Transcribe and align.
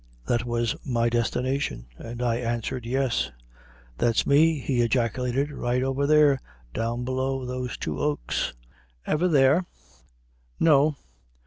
That 0.25 0.45
was 0.45 0.75
my 0.83 1.09
destination, 1.09 1.85
and 1.95 2.23
I 2.23 2.37
answered, 2.37 2.87
"Yes." 2.87 3.29
"That's 3.99 4.25
me," 4.25 4.59
he 4.59 4.81
ejaculated. 4.81 5.51
"Right 5.51 5.83
over 5.83 6.07
there, 6.07 6.41
down 6.73 7.05
below 7.05 7.45
those 7.45 7.77
two 7.77 7.99
oaks! 7.99 8.53
Ever 9.05 9.27
there?" 9.27 9.67
"No." 10.59 10.95